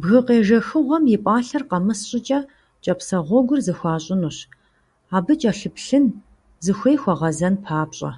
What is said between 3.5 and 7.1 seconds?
зэхуащӏынущ, абы кӀэлъыплъын, зыхуей